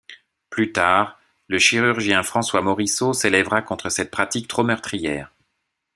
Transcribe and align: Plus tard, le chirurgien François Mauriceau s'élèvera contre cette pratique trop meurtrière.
Plus 0.49 0.71
tard, 0.73 1.19
le 1.47 1.59
chirurgien 1.59 2.23
François 2.23 2.63
Mauriceau 2.63 3.13
s'élèvera 3.13 3.61
contre 3.61 3.89
cette 3.89 4.09
pratique 4.09 4.47
trop 4.47 4.63
meurtrière. 4.63 5.31